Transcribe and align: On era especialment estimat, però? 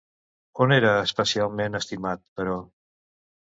On 0.65 0.73
era 0.77 0.93
especialment 1.09 1.81
estimat, 1.81 2.25
però? 2.41 2.59